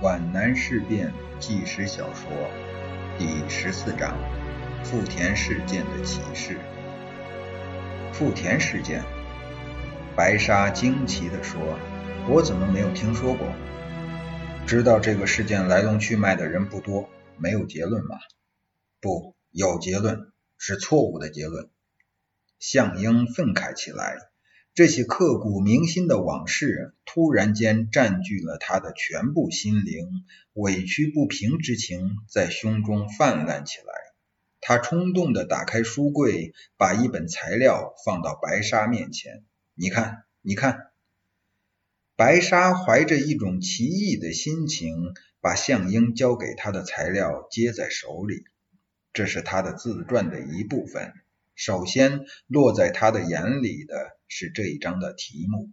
[0.00, 2.30] 皖南事变纪实小说
[3.18, 4.16] 第十四章：
[4.84, 6.56] 富田事件的启示。
[8.12, 9.02] 富田事件，
[10.14, 11.60] 白沙惊奇地说
[12.30, 13.48] ：“我怎么没有听说过？
[14.68, 18.16] 知道这个事件来龙去脉的人不多，没有结论吗？
[19.00, 21.70] 不，有结论，是错误的结论。”
[22.60, 24.27] 项英愤慨起来。
[24.78, 30.06] 这些刻骨铭心的往事突然间占据了他的全部心灵，
[30.52, 33.92] 委屈不平之情在胸中泛滥起来。
[34.60, 39.42] 他冲动地打开书柜，把一本材料放到白沙面前
[39.74, 40.92] ：“你看，你看。”
[42.14, 48.44] 白沙怀着一种奇异的心情，把向英交给他的材料接在手里。
[49.12, 51.14] 这是他的自传的一部分。
[51.58, 55.70] 首先落在他的眼里的是这一章的题目：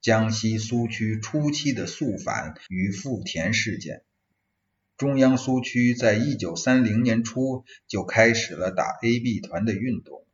[0.00, 4.04] 江西苏区初期的肃反与富田事件。
[4.96, 10.24] 中央苏区在一九三零年初就开始了打 A B 团的运动，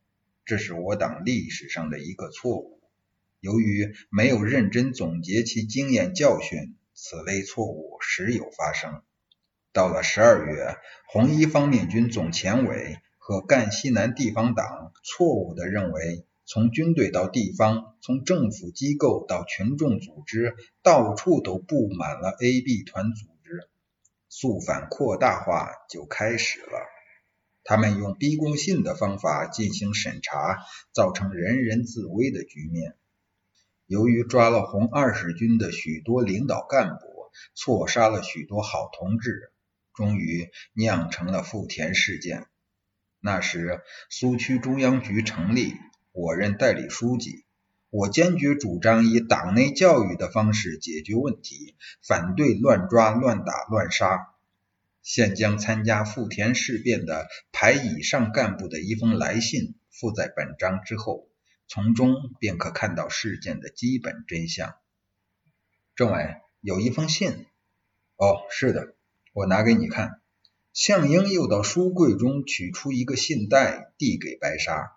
[0.45, 2.79] 这是我党历史上的一个错误。
[3.39, 9.01] 由于没有认真总结其经验教训，此类错误时有发生。
[9.71, 12.99] 到了十二月，红一方面军总前委。
[13.25, 23.69] 和赣西南地方党错误地认为，从军队到地方，从政府机构到群众组织，到处都布满了 A B 团组织，
[24.27, 26.81] 肃反扩大化就开始了。
[27.63, 30.59] 他们用逼供信的方法进行审查，
[30.91, 32.97] 造成人人自危的局面。
[33.85, 39.53] 由于抓了红二十军的许多领导干部，错杀了许多好同志，
[39.93, 42.47] 终于酿成了富田事件。
[43.25, 43.79] 那时，
[44.09, 45.75] 苏区中央局成立，
[46.11, 47.45] 我任代理书记。
[47.89, 51.73] 我坚决主张以党内教育的方式解决问题，
[52.05, 54.33] 反对乱抓、乱打、乱杀。
[55.03, 61.29] 现将参加富田事变的排以上干部的一封来信附在本章之后，
[61.69, 64.75] 从中便可看到事件的基本真相。
[65.95, 67.45] 政委，有一封信。
[68.17, 68.95] 哦，是的，
[69.31, 70.19] 我拿给你看。
[70.73, 74.91] 向英又到书柜中取出一个信袋，递给白沙。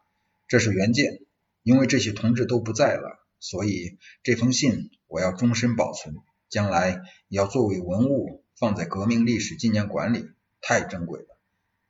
[0.49, 1.21] 这是原件，
[1.63, 6.17] 因为这些同志都不在了，所以这封信我要终身保存，
[6.49, 10.25] 将来要作为文物放在革命历史纪念馆里，
[10.63, 11.39] 太珍贵了。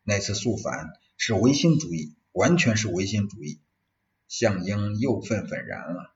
[0.03, 3.61] 那次肃反是唯心主义，完全是唯心主义。
[4.27, 6.13] 向英又愤愤然了。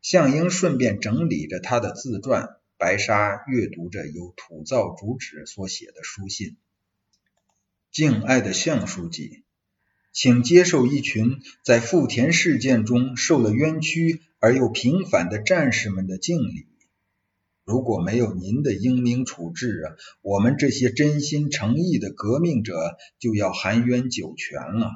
[0.00, 6.56] 向英顺便整理着他的自传，白沙阅读着由土造主旨所写的书信。
[7.94, 9.44] 敬爱的向书记，
[10.12, 16.66] 请接受一群在富田事件中受了冤屈而又平反的战士们的敬礼。
[17.64, 24.90] 如果没有您的英明处置啊，我们这些真心诚意的革命者就要含冤九泉了。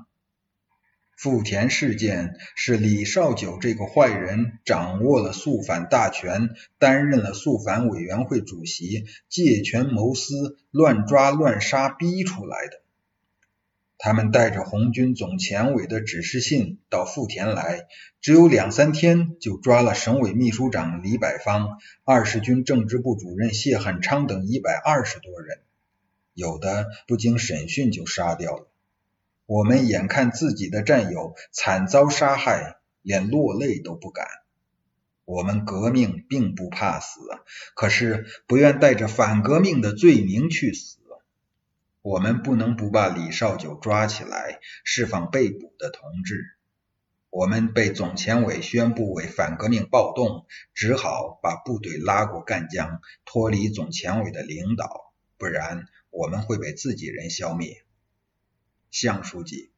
[1.17, 6.51] 富田事件是李少九这个坏人掌握了肃反大权，
[6.81, 12.83] 担任了肃反委员会主席，借权谋私，乱抓乱杀逼出来的。
[14.01, 17.89] 他们带着红军总前委的指示信到富田来，
[18.21, 25.59] 只有两三天就抓了省委秘书长李百芳、二十军政治部主任谢汉昌等一百二十多人，
[26.33, 28.71] 有的不经审讯就杀掉了。
[29.47, 34.29] 我们眼看自己的战友惨遭杀害，连落泪都不敢。
[35.25, 37.21] 我们革命并不怕死，
[37.75, 40.98] 可是不愿带着反革命的罪名去死。
[42.03, 46.57] 我们不能不把李少九抓起来，释放被捕的同志。
[47.31, 57.85] 我们被总前委宣布为反革命暴动，只好把部队拉过赣江，脱离总前委的领导，不然我们会被自己人消灭。
[58.91, 59.71] 向书记，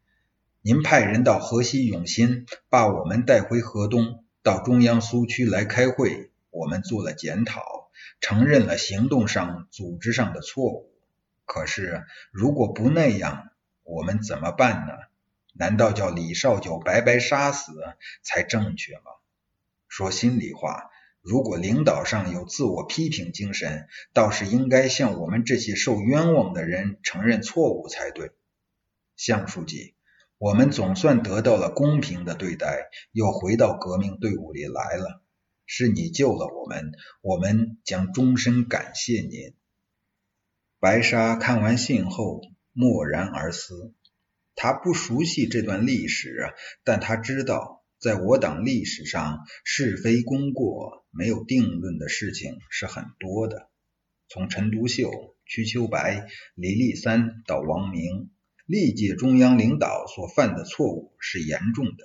[0.62, 6.30] 您派人到河西永新，把我们带回河东，到中央苏区来开会。
[6.50, 10.89] 我们做了检讨，承认了行动上、组织上的错误。
[11.52, 13.50] 可是，如果不那样，
[13.82, 14.92] 我们怎么办呢？
[15.52, 17.72] 难道叫李少九白白杀死
[18.22, 19.10] 才正确吗？
[19.88, 28.30] 说心里话，如果领导上有自我批评精神，倒是应该向我们这些受冤枉的人承认错误才对。
[29.16, 29.96] 向书记，
[30.38, 35.20] 我们总算得到了公平的对待，又回到革命队伍里来了。
[35.66, 36.92] 是你救了我们，
[37.22, 39.52] 我们将终身感谢您。
[40.80, 42.40] 白沙看完信后
[42.72, 43.94] 默然而思。
[44.54, 46.54] 他不熟悉这段历史，
[46.84, 53.68] 但他知道，在我党历史上，是非功过没有定论的事情是很多的。
[54.26, 55.10] 从陈独秀、
[55.44, 58.30] 瞿秋白、李立三到王明，
[58.64, 62.04] 历届中央领导所犯的错误是严重的，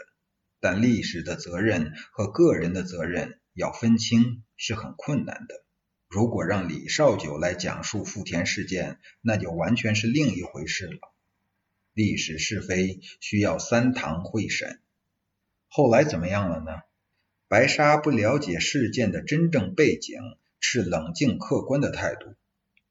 [0.59, 5.64] 但历史的责任和个人的责任要分清是很困难的。
[6.15, 11.13] 如果让李少九来讲述富田事件，那就完全是另一回事了。
[11.91, 14.79] 历史是非需要三堂会审。
[15.67, 16.71] 后来怎么样了呢？
[17.49, 20.21] 白沙不了解事件的真正背景，
[20.61, 22.33] 是冷静客观的态度。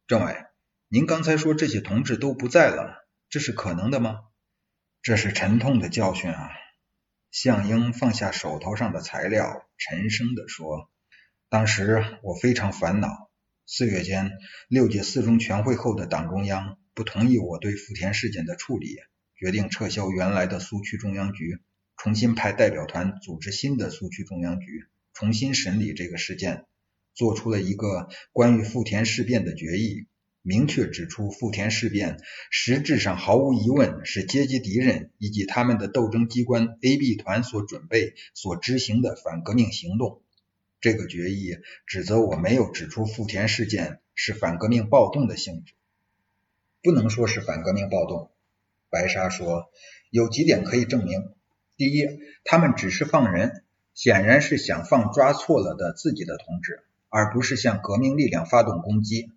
[0.07, 0.37] 政委，
[0.89, 4.21] 您刚才说这些同志都不在了，这是可能的吗？
[5.01, 6.51] 这是沉痛的教训啊！
[7.31, 10.91] 向英放下手头上的材料，沉声地说
[11.55, 13.31] ：“当时我非常烦恼。
[13.65, 14.33] 四月间，
[14.67, 18.97] 六届四中全会后的党中央不同意我对富田事件的处理，
[19.37, 21.61] 决定撤销原来的苏区中央局。”
[21.97, 26.65] 重新派代表团组织新的苏区中央局，重新审理这个事件，
[27.15, 30.09] 做出了一个关于富田事变的决议，
[30.43, 32.17] 明确指出富田事变
[32.51, 40.24] 实质上毫无疑问是阶级敌人以及他们的斗争机关 A B 团所准备、所执行的反革命行动。
[40.85, 45.73] 这个决议指责我没有指出富田事件是反革命暴动的性质，
[46.83, 48.31] 不能说是反革命暴动。
[48.91, 49.71] 白沙说，
[50.11, 51.33] 有几点可以证明。
[51.79, 52.07] 第一，
[52.45, 53.65] 他们只是放人，
[53.95, 59.33] 显然是想放抓错了的自己的同志，而不是向革命力量发动攻击。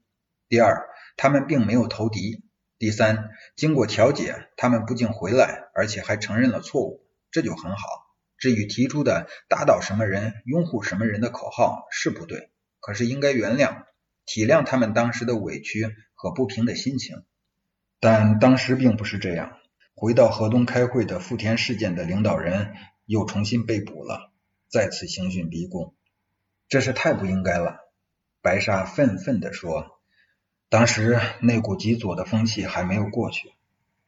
[0.50, 2.44] 第二，他们并没有投敌。
[2.78, 8.07] 第三，经过调解，他们不仅回来，而且还承认了错误，这就很好。
[8.38, 12.50] 至于提出的打倒什么人、拥护什么人的口号是不对，
[12.80, 13.86] 可是应该原谅、
[14.26, 17.24] 体谅他们当时的委屈和不平的心情。
[18.00, 19.58] 但当时并不是这样。
[20.00, 22.76] 回到河东开会的富田事件的领导人
[23.08, 24.32] 又重新被捕了，
[24.70, 25.96] 再次刑讯逼供，
[26.70, 27.78] 这是太不应该了。
[28.44, 30.00] 白沙愤愤地说
[30.70, 33.54] ：“当时那股极左的风气还没有过去。”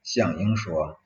[0.03, 0.99] 向英说：“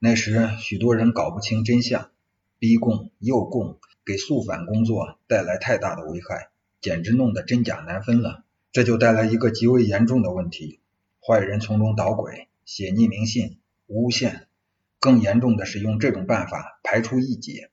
[0.00, 2.10] 那时许多人搞不清真相，
[2.60, 8.44] 逼供诱供，给肃反工作带来太大的危害，简直弄得真假难分了。
[8.70, 10.78] 这就带来一个极为严重的问题：
[11.26, 13.56] 坏人从中捣鬼，写匿名信。”
[13.92, 14.46] 诬陷，
[15.00, 17.66] 更严重的是用这种办法排除异己，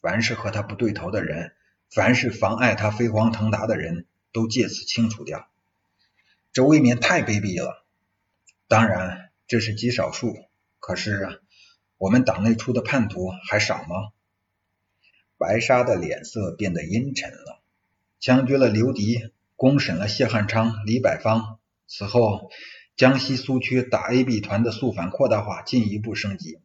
[0.00, 1.52] 凡是和他不对头的人，
[1.90, 5.46] 凡是妨碍他飞黄腾达的人，都借此清除掉。
[6.52, 7.86] 这未免太卑鄙了。
[8.66, 10.34] 当然，这是极少数，
[10.80, 11.40] 可是
[11.98, 14.10] 我们党内出的叛徒还少吗？
[15.40, 17.62] 白沙的脸色变得阴沉了。
[18.20, 22.50] 枪决了刘迪，公审了谢汉昌、李百方，此后。
[22.96, 26.58] 江西苏区打 A B 团的肃反扩大化进一步升级，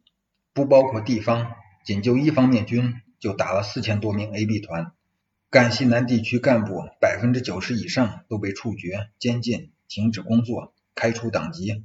[0.52, 1.52] 不包括地方，
[1.86, 4.92] 仅就一方面军就打了四千多名 A B 团，
[5.48, 11.82] 赣西南地区干部百分之九十以上都被处决、监禁、停止工作、开除党籍，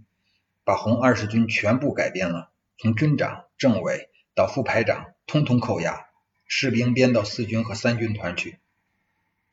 [0.66, 6.08] 把红二十军全部改编了，从军长、政委到副排长，通通扣押，
[6.54, 8.60] 士兵编到四军和三军团去，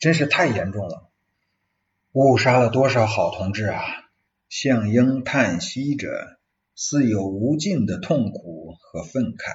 [0.00, 1.08] 真是太严重了，
[2.10, 3.84] 误杀了多少好同志啊！
[4.48, 6.40] 向英叹息着，
[6.74, 9.54] 似有无尽的痛苦和愤慨。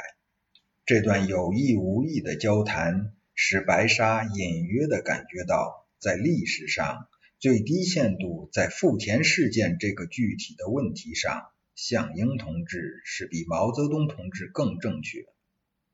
[0.86, 7.10] 这段有意无意的交谈，使白沙隐约的感觉到，在历史上
[7.40, 15.26] 最低限度在富田事件这个具体的问题上，向英同志是比毛泽东同志更正确。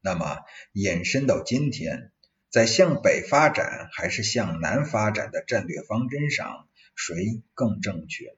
[0.01, 0.39] 那么，
[0.71, 2.11] 延伸到今天，
[2.49, 8.31] 在向北发展还是向南发展的战略方针上，谁更正确呢？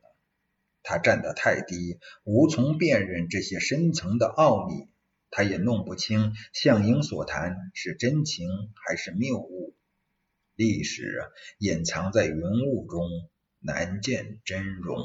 [0.84, 4.88] 他站得太低，无从辨认这些深层的奥秘。
[5.30, 9.75] 他也弄不清向英所谈是真情还是谬误。
[10.56, 13.08] 历史隐藏在云雾中，
[13.60, 14.98] 难见真容。